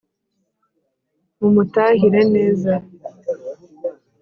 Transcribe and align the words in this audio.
mumutahire 1.39 2.21
neza 2.35 2.73